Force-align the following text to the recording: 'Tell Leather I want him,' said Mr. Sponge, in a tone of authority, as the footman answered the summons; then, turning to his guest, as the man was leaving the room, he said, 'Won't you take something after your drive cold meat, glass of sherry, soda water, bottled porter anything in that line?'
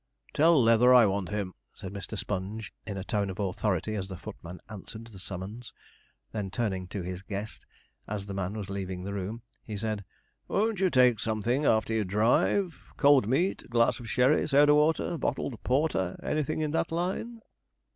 'Tell 0.33 0.63
Leather 0.63 0.91
I 0.95 1.05
want 1.05 1.29
him,' 1.29 1.53
said 1.75 1.93
Mr. 1.93 2.17
Sponge, 2.17 2.73
in 2.87 2.97
a 2.97 3.03
tone 3.03 3.29
of 3.29 3.37
authority, 3.37 3.93
as 3.93 4.07
the 4.09 4.17
footman 4.17 4.59
answered 4.67 5.05
the 5.05 5.19
summons; 5.19 5.73
then, 6.31 6.49
turning 6.49 6.87
to 6.87 7.03
his 7.03 7.21
guest, 7.21 7.67
as 8.07 8.25
the 8.25 8.33
man 8.33 8.53
was 8.53 8.67
leaving 8.67 9.03
the 9.03 9.13
room, 9.13 9.43
he 9.63 9.77
said, 9.77 10.03
'Won't 10.47 10.79
you 10.79 10.89
take 10.89 11.19
something 11.19 11.65
after 11.67 11.93
your 11.93 12.03
drive 12.05 12.81
cold 12.97 13.27
meat, 13.27 13.69
glass 13.69 13.99
of 13.99 14.09
sherry, 14.09 14.47
soda 14.47 14.73
water, 14.73 15.19
bottled 15.19 15.61
porter 15.61 16.19
anything 16.23 16.61
in 16.61 16.71
that 16.71 16.91
line?' 16.91 17.39